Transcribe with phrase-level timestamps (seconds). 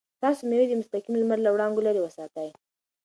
[0.21, 2.49] تاسو مېوې د مستقیم لمر له وړانګو لرې وساتئ.